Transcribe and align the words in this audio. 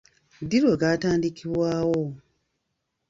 Ddi 0.43 0.57
lwe 0.61 0.73
gaatandikibwawo? 0.81 2.01